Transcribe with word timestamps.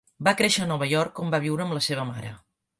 Va 0.27 0.31
créixer 0.39 0.63
a 0.63 0.67
Nova 0.71 0.87
York, 0.93 1.21
on 1.25 1.35
va 1.37 1.43
viure 1.45 1.67
amb 1.69 1.79
la 1.79 1.85
seva 1.91 2.09
mare. 2.15 2.37